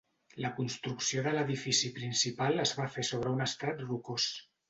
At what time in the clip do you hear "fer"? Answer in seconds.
2.97-3.07